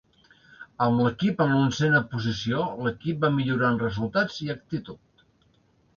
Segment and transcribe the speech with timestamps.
[0.85, 5.27] Amb l'equip en l'onzena posició, l'equip va millorar en resultats i actitud.